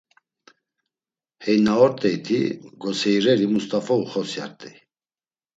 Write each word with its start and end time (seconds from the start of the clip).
Hey 1.43 1.57
na 1.65 1.73
ort̆eyti, 1.83 2.39
goseireri 2.81 3.47
Must̆afa 3.53 3.95
uxosyart̆ey. 4.03 4.75